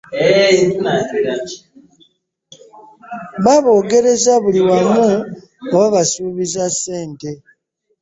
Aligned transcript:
Baboogereza 3.43 4.33
buli 4.43 4.61
wamu 4.69 5.07
nga 5.67 5.75
babasuubiza 5.81 6.63
ssente. 6.75 7.29